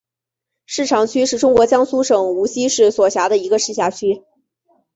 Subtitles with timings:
[0.79, 4.23] 南长区是中国江苏省无锡市所辖的一个市辖区。